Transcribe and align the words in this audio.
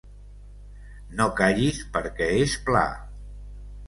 No 1.19 1.27
callis 1.39 1.81
perquè 1.97 2.31
és 2.47 2.57
pla. 2.71 2.83